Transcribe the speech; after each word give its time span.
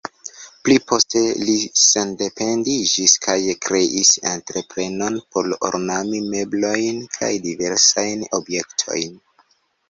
Pli 0.67 0.75
poste 0.91 1.19
li 1.49 1.53
sendependiĝis 1.81 3.13
kaj 3.25 3.35
kreis 3.65 4.09
entreprenon 4.31 5.21
por 5.37 5.51
ornami 5.69 6.23
meblojn 6.33 7.05
kaj 7.19 7.31
diversajn 7.45 8.27
objektojn. 8.41 9.15